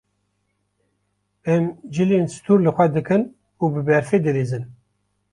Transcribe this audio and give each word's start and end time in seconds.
Em 1.53 1.63
cilên 1.93 2.25
stûr 2.35 2.59
li 2.65 2.71
xwe 2.75 2.87
dikin 2.95 3.21
û 3.61 3.63
bi 3.73 3.81
berfê 3.87 4.17
dilîzin. 4.25 4.63